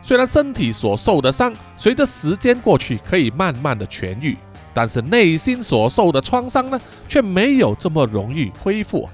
[0.02, 4.38] 虽然身体所受的伤随着时间过去可以慢慢的痊愈，
[4.74, 9.10] 但是内心所受的创伤呢，却没有这么容易恢复。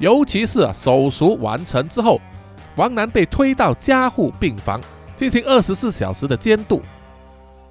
[0.00, 2.20] 尤其是啊，手术完成之后，
[2.74, 4.80] 王楠被推到加护病房
[5.16, 6.82] 进行二十四小时的监督。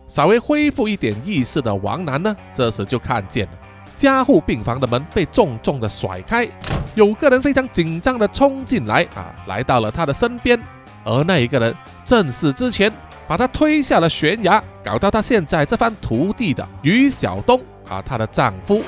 [0.09, 3.53] 稍微恢复一点意识的王楠呢，这时就看见了。
[3.95, 6.49] 加护病房的门被重重的甩开，
[6.95, 10.59] 有个人非常紧张的冲进来啊，来到了他的身边，
[11.03, 12.91] 而那一个人正是之前
[13.27, 18.81] 把他推下了悬崖，搞到他现在这番徒弟的于晓东啊，她的丈夫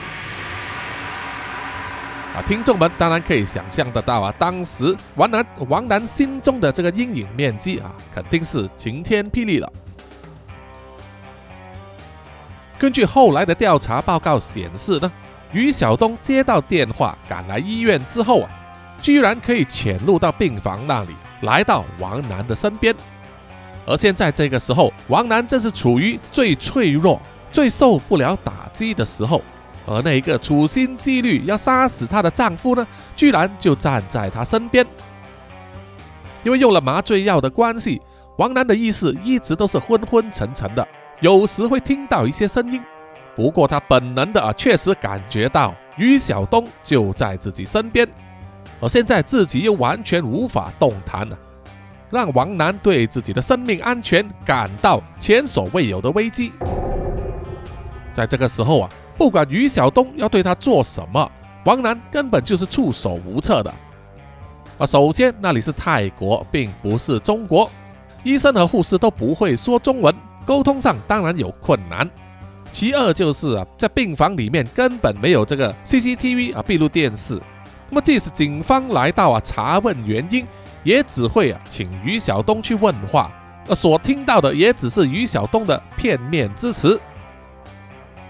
[2.33, 9.71] 啊，听众们当然可以想象得到啊，当时王楠王楠心中的这个阴影面积啊，肯定是晴天霹雳了。
[12.81, 15.11] 根据后来的调查报告显示呢，
[15.51, 18.49] 于晓东接到电话赶来医院之后啊，
[18.99, 21.09] 居然可以潜入到病房那里，
[21.41, 22.95] 来到王楠的身边。
[23.85, 29.43] 而现在这个时候，王楠正是处于最脆弱、最受不了打击的时候，
[29.85, 34.83] 而那一个处心积虑要杀死她的丈夫呢，居然就站在她身边。
[36.43, 38.01] 因为用了麻醉药的关系，
[38.37, 40.87] 王楠的意识一直都是昏昏沉沉的。
[41.21, 42.81] 有时会听到一些声音，
[43.35, 48.07] 不过他本能的啊，确实感觉到于晓东就在自己身边，
[48.79, 51.37] 而现在自己又完全无法动弹了，
[52.09, 56.51] 让王楠对自己的生命安全感到前所未有的危机。
[58.15, 61.31] 在这个时候啊，不管于晓东要对他做什么，
[61.65, 63.71] 王楠根本就是束手无策的。
[64.79, 67.69] 啊，首先那里是泰国，并不是中国，
[68.23, 70.11] 医生和护士都不会说中文。
[70.45, 72.09] 沟通上当然有困难。
[72.71, 77.37] 其二就是啊，在病房里面根本没有这个 CCTV 啊闭路电视。
[77.89, 80.47] 那么即使警方来到啊查问原因，
[80.83, 83.29] 也只会啊请于晓东去问话，
[83.67, 86.97] 呃所听到的也只是于晓东的片面之词。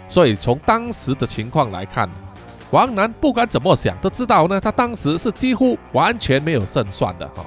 [0.10, 2.10] 所以从当时的情况来看，
[2.72, 7.46] 王楠不管怎么想都知道呢，他当时是几乎完全没有胜算的哈。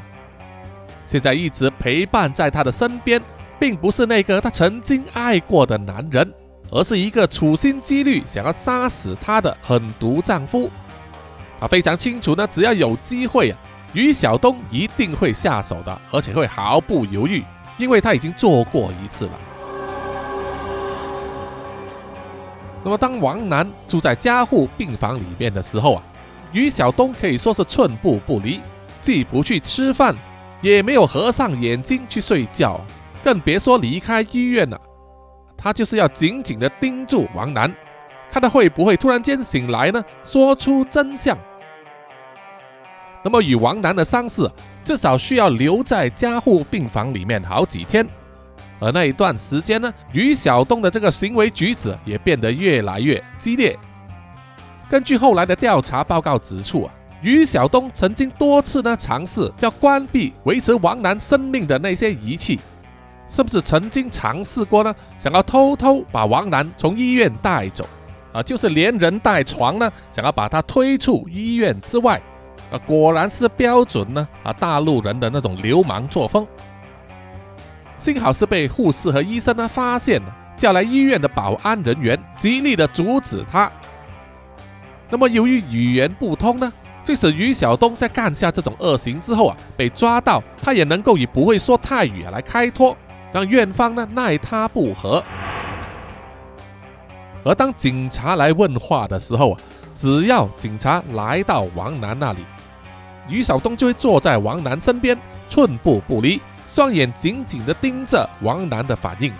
[1.08, 3.20] 现在一直陪伴在他的身边。
[3.58, 6.32] 并不是那个她曾经爱过的男人，
[6.70, 10.70] 而是一个处心积虑想要杀死她的狠毒丈夫。
[11.60, 13.58] 她非常清楚呢，只要有机会啊，
[13.92, 17.42] 于晓东一定会下手的，而且会毫不犹豫，
[17.78, 19.32] 因为他已经做过一次了。
[22.82, 26.02] 那么，当王楠住在加护病房里面的时候啊，
[26.52, 28.60] 于晓东可以说是寸步不离，
[29.00, 30.14] 既不去吃饭，
[30.60, 32.78] 也没有合上眼睛去睡觉。
[33.24, 34.78] 更别说离开医院了，
[35.56, 37.74] 他就是要紧紧的盯住王楠，
[38.30, 40.04] 看他会不会突然间醒来呢？
[40.22, 41.34] 说出真相。
[43.24, 44.46] 那么与王楠的伤势，
[44.84, 48.06] 至少需要留在加护病房里面好几天。
[48.78, 53.74] 而那一段时间呢，于晓东的这个行为举止也变得越来越激烈。
[54.90, 62.60] 根据后来的调查报告指出啊，于晓东曾经多次呢尝试要关闭维持王楠生命的那些仪器。
[63.34, 67.84] 是不是曾经尝试过呢，想要偷偷把王楠从医院带走，
[68.32, 72.22] 啊，就是连人带床呢，想要把他推出医院之外，
[72.70, 76.46] 啊，果然是标准呢，啊，大陆人的那种流氓作风。
[77.98, 83.68] 幸好是被护士和医生呢发现了，叫来医院的保安人员极力的阻止他。
[85.10, 86.72] 那么由于语言不通呢，
[87.02, 92.96] 即使于晓东在干下这种恶行之后啊，被抓到，他也能够以不会说泰语啊来开脱。
[93.34, 95.20] 让院方呢奈他不何，
[97.42, 99.60] 而当警察来问话的时候啊，
[99.96, 102.44] 只要警察来到王楠那里，
[103.28, 105.18] 于晓东就会坐在王楠身边，
[105.48, 109.32] 寸步不离，双眼紧紧地盯着王楠的反应。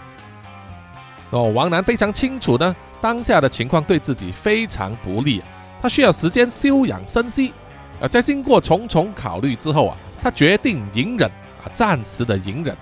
[1.31, 5.41] 哦，王楠非常清楚呢，当下的情况对自己非常不利，
[5.81, 7.53] 他需要时间休养生息。
[8.01, 11.31] 啊，在经过重重考虑之后啊，他决定隐忍
[11.63, 12.77] 啊，暂时的隐忍，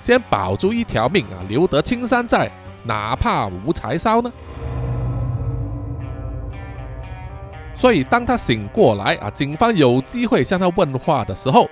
[0.00, 2.50] 先保住一条命啊，留得青山在，
[2.84, 4.32] 哪怕无柴烧呢？
[7.76, 11.68] 所以，当他醒过来啊，警方有机会向他问话的时候，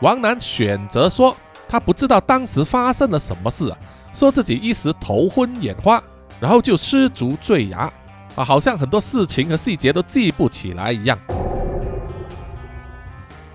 [0.00, 1.34] 王楠选择说
[1.66, 3.78] 他不知道当时发生了什么事啊，
[4.12, 6.02] 说自己一时头昏眼花，
[6.38, 7.90] 然后就失足坠崖
[8.34, 11.18] 啊，好像很多事情和细节都记不起来一样。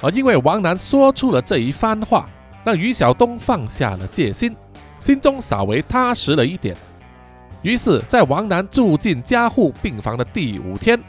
[0.02, 2.28] 而因为王楠说出了这一番话，
[2.64, 4.55] 让于晓东放下了戒心，
[4.99, 6.76] 心中稍微踏实了一点。
[7.62, 10.99] 于是，在王楠住进加护病房的第五天。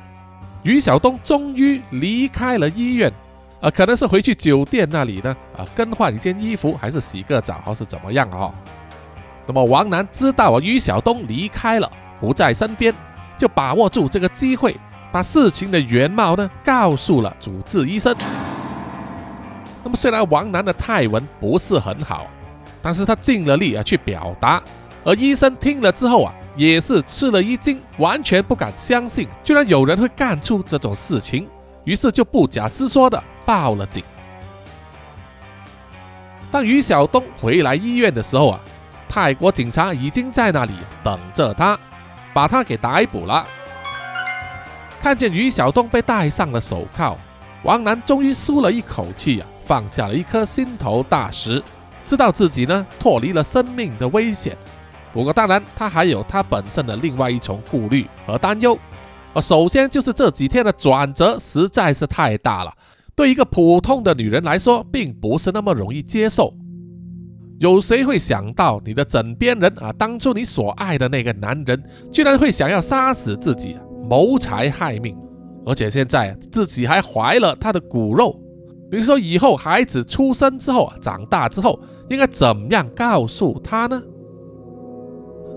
[0.62, 3.12] 于晓东终于离开了医院，
[3.60, 8.52] 啊，可能是回去酒店那里呢，啊，更换一件衣服，还是洗个澡，还是怎么样啊？
[9.46, 11.90] 那么王楠知道啊，于晓东离开了，
[12.20, 12.94] 不在身边，
[13.36, 14.76] 就把握住这个机会，
[15.10, 18.14] 把事情的原貌呢告诉了主治医生。
[19.84, 22.26] 那么虽然王楠的泰文不是很好，
[22.82, 24.62] 但是他尽了力啊去表达，
[25.04, 26.34] 而医生听了之后啊。
[26.54, 31.48] 也是吃了一惊，完全不敢相信，居然有人会干出这种事情，
[31.84, 34.04] 于是就不假思索的报了警。
[36.50, 38.60] 当于晓东回来医院的时候啊，
[39.08, 41.78] 泰国警察已经在那里等着他，
[42.34, 43.46] 把他给逮捕了。
[45.00, 47.16] 看见于晓东被戴上了手铐，
[47.62, 51.62] 王楠终于舒了一口气啊，放下了一颗心头大石，
[52.04, 54.56] 知道自己呢脱离了生命的危险。
[55.12, 58.78] 不过，当然，他还有他本身的另外一重顾虑和担忧。
[59.34, 62.72] 呃，首先就是这几天的转折实在是太大了，
[63.14, 66.54] 对一个普通的女人来说，并不是那么容易接受。
[67.58, 73.76] 有谁会想到，你的枕边人啊，当初你所爱的那个男人，居然会想要杀死自己，
[74.08, 75.16] 谋财害命，
[75.64, 78.41] 而且现在自己还怀了他的骨肉。
[78.92, 81.80] 你说以后孩子出生之后啊，长大之后，
[82.10, 84.02] 应该怎么样告诉他呢？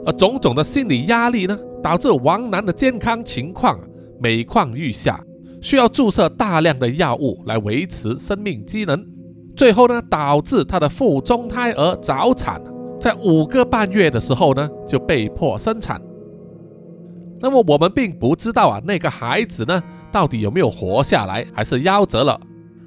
[0.05, 3.77] 而种种的心理压力呢，导致王楠的健康情况
[4.21, 5.21] 每况愈下，
[5.61, 9.05] 需要注射大量的药物来维持生命机能。
[9.53, 12.61] 最后呢，导致他的腹中胎儿早产，
[13.01, 16.01] 在五个半月的时候呢，就被迫生产。
[17.41, 22.39] 那么我们并不知道啊，那个孩子呢，到底有没有活下来，还是夭折了？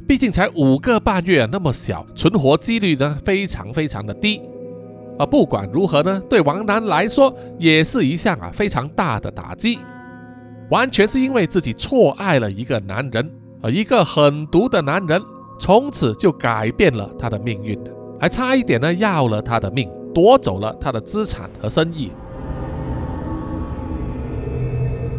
[0.08, 4.40] 毕竟才五个半月那么小，存活几率呢，非常非常的低。
[5.18, 9.78] 而不管如何呢，对王楠来说也是一项啊非常大的打击，
[10.70, 13.30] 完全是因为自己错爱了一个男人，
[13.60, 15.20] 而一个狠毒的男人，
[15.60, 17.78] 从此就改变了他的命运，
[18.18, 22.10] 还差一点呢要了他的命，夺走了他的资产和生意。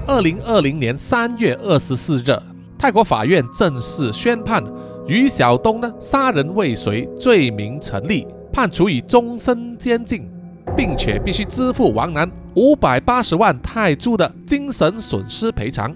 [0.07, 2.35] 二零二零年三月二十四日，
[2.79, 4.63] 泰国法院正式宣判
[5.05, 8.25] 于晓东呢杀人未遂罪名成立。
[8.51, 10.27] 判处以终身监禁，
[10.75, 15.95] 并且必须支付王楠五百八十万泰铢的精神损失赔偿，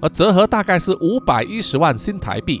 [0.00, 2.60] 而折合大概是五百一十万新台币。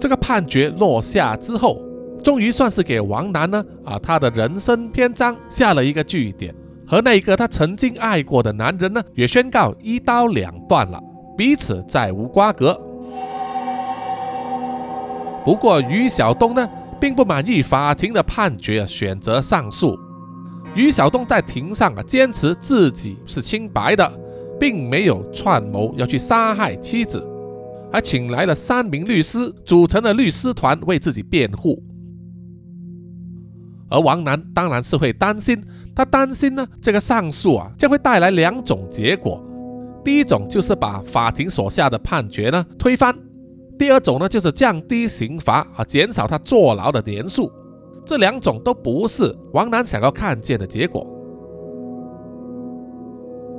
[0.00, 1.80] 这个判决落下之后，
[2.22, 6.52] 终于算是给王楠呢啊他的人生篇章下了一个句点，
[6.84, 11.00] 和那一个他曾经爱过的男人呢也宣告一刀两断了，
[11.38, 12.74] 彼此再无瓜葛。
[15.44, 16.68] 不过于晓东呢？
[17.00, 19.96] 并不满意法庭的判决，选择上诉。
[20.74, 24.12] 于晓东在庭上啊，坚持自己是清白的，
[24.58, 27.24] 并没有串谋要去杀害妻子，
[27.92, 31.80] 还请来了三名律师组成了律师团为自己辩护。
[33.88, 35.62] 而王楠当然是会担心，
[35.94, 39.40] 他担心呢，这个上诉啊将会带来两种结果：
[40.08, 43.14] 第一种就是把法庭所下的判决呢推翻。
[43.78, 47.52] 第二种呢，就是降低刑罚啊，减少他坐牢的年数。
[48.06, 51.06] 这两种都不是王楠想要看见的结果。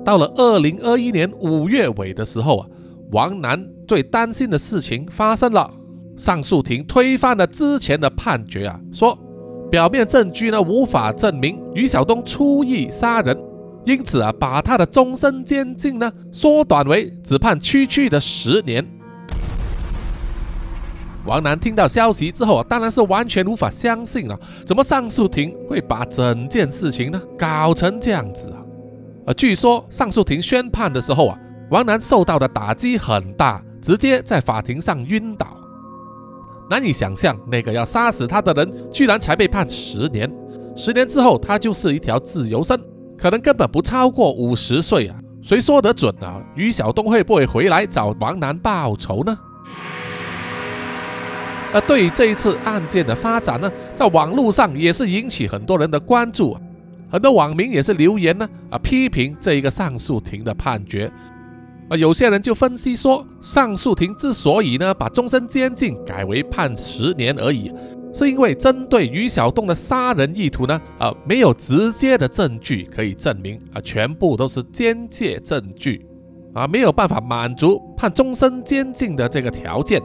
[0.04, 2.68] 到了二零二一年五月尾的时候啊，
[3.12, 5.72] 王楠最担心的事情发生了，
[6.18, 9.16] 上诉庭推翻了之前的判决啊，说
[9.70, 13.38] 表面证据呢无法证明于晓东出意杀人，
[13.90, 18.86] 因此啊，把他的终身监禁呢缩短为只判区区的十年。
[21.26, 24.40] 王楠听到消息之后啊，当然是完全无法相信了。
[24.64, 28.62] 怎么上诉庭会把整件事情呢搞成这样子啊？
[29.26, 31.40] 呃，据说上诉庭宣判的时候啊，
[31.72, 35.58] 王楠受到的打击很大，直接在法庭上晕倒。
[36.70, 40.32] 难以想象，那个要杀死他的人，居然才被判十年。
[40.76, 42.80] 十年之后，他就是一条自由身，
[43.20, 45.16] 可能根本不超过五十岁啊！
[45.42, 46.42] 谁说得准啊？
[46.56, 49.38] 于晓东会不会回来找王楠报仇呢？
[51.74, 56.58] 而对于这一次案件的发展呢，在网络上也是引起很多人的关注，
[57.12, 61.12] 很多网民也是留言呢啊批评这一个上诉庭的判决。
[61.90, 67.72] 啊，有些人就分析说，上诉庭之所以呢把终身监禁改为判十年而已，
[68.14, 76.06] 是因为针对于小栋的杀人意图呢，啊，没有直接的证据可以证明，啊，全部都是间接证据，
[76.54, 80.02] 啊，没有办法满足判终身监禁的这个条件。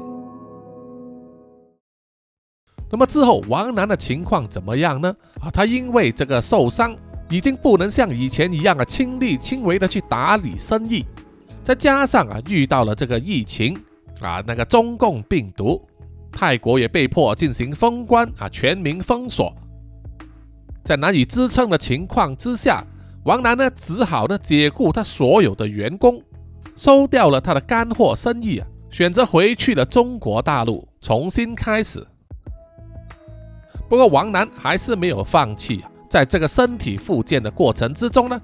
[2.90, 5.12] 那么之后，王楠的情况怎么样呢？
[5.40, 6.94] 啊，他因为这个受伤，
[7.30, 11.04] 已经不能像以前一样啊，亲力亲为的去打理生意。
[11.64, 13.76] 再加上啊，遇到了这个疫情
[14.20, 15.82] 啊，那个中共病毒，
[16.34, 19.54] 泰国也被迫进行封关啊，全民封锁。
[20.84, 22.84] 在难以支撑的情况之下，
[23.24, 26.20] 王楠呢只好呢解雇他所有的员工，
[26.76, 32.06] 收掉了他的干货生意啊，选择回去了中国大陆重新开始。
[33.88, 38.40] 不过王楠还是没有放弃啊，在这个身体复健的过程之中呢，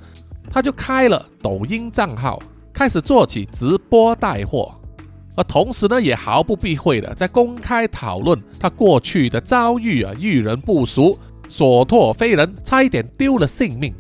[0.49, 2.41] 他就开了抖音账号。
[2.72, 4.74] 开始做起直播带货，
[5.37, 11.18] 而同时呢，也毫不避讳的在公开讨论他过去的遭遇啊，遇人不淑，
[11.49, 13.95] 所托非人，差一点丢了性命。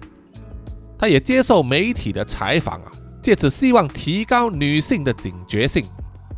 [0.98, 5.84] 他也接受媒体的采访啊，借此希望提高女性的警觉性，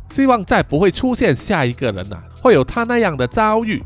[0.09, 3.83] 希望再不会出现下一个人啊，会有他那样的遭遇，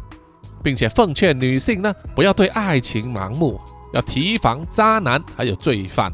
[0.61, 3.59] 并且奉劝女性呢，不要对爱情盲目，
[3.93, 6.13] 要提防渣男还有罪犯。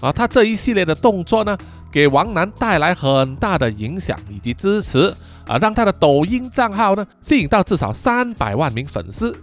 [0.00, 1.56] 而他这一系列的动作呢，
[1.92, 5.14] 给王楠带来很大的影响以及支持，
[5.46, 9.36] 啊让他的抖音账号呢，吸引到至少三百万名粉丝，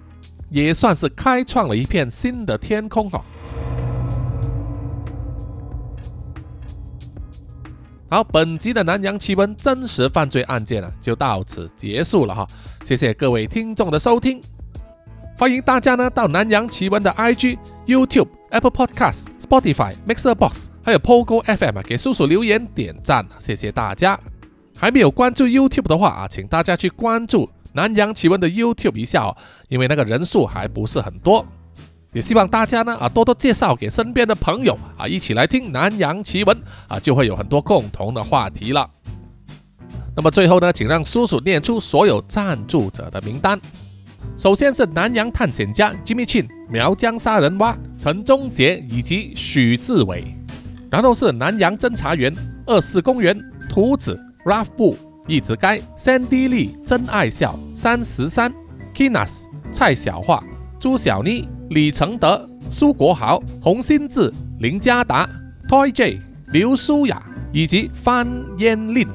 [0.50, 3.24] 也算是开创了一片新的天空哈。
[8.10, 12.48] 好，本集的南洋奇闻真实犯罪案件呢，就到此结束了哈。
[12.84, 14.42] 谢谢各位听众的收听，
[15.38, 18.39] 欢迎大家呢到南洋奇闻的 IG、YouTube。
[18.50, 24.20] Apple Podcast、Spotify、Mixer Box，还有 Pogo FM，给叔叔留言点赞，谢谢大家。
[24.76, 29.38] 还没有关注 YouTube 的话啊，请大家去关注南洋奇闻的 YouTube 一下哦，
[29.68, 31.46] 因为那个人数还不是很多。
[32.12, 38.90] 也希望大家呢啊多多介绍给身边的朋友啊，一起来听南洋奇闻啊，就会有很多共同的话题了。
[40.16, 43.60] 那么最后呢，请让叔叔念出所有赞助者的名单。
[44.38, 50.36] 首先是南洋探险家 Jimmy Chin、苗疆杀人蛙陈忠杰以及许志伟，
[50.92, 52.32] 然后是南洋侦查员
[52.68, 53.36] 二四公园
[53.68, 54.96] 图子 Ralph 布
[55.28, 58.54] 一直该 Sandy 丽真爱笑三十三
[58.94, 59.42] Kinas
[59.72, 60.44] 蔡小桦
[60.80, 65.28] 朱小妮李承德苏国豪洪新志林家达
[65.68, 69.08] Toy J 刘舒雅以及范嫣令，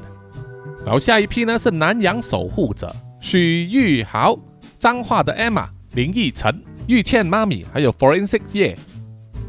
[0.83, 4.37] 然后下一批呢是南洋守护者许玉豪。
[4.77, 8.77] 脏话的 Emma、林奕晨、玉倩妈咪，还有 Forensic 叶，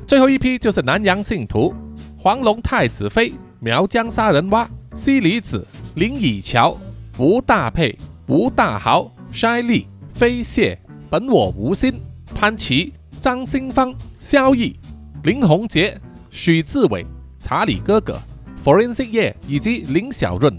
[0.07, 1.75] 最后一批就是南洋信徒
[2.17, 5.67] 黄龙太子妃、苗疆杀人蛙、西里子、
[5.97, 6.77] 林以乔、
[7.19, 10.79] 吴大佩、吴大豪、筛利、飞蟹、
[11.11, 12.01] 本我无心、
[12.35, 14.79] 潘琪、张新芳、萧毅、
[15.25, 17.05] 林宏杰、许志伟、
[17.39, 18.19] 查理哥哥、
[18.65, 20.53] Forensic 叶以及林小润，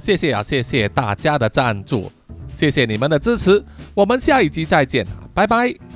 [0.00, 2.10] 谢谢啊，谢谢大家的赞助。
[2.54, 3.62] 谢谢你们的支持，
[3.94, 5.04] 我们下一集再见，
[5.34, 5.93] 拜拜。